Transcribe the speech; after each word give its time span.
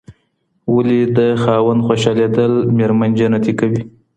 ولي 0.73 1.01
د 1.17 1.19
خاوند 1.41 1.85
خوشالېدل 1.87 2.53
ميرمن 2.77 3.11
جنتي 3.19 3.53
کوي؟ 3.59 3.81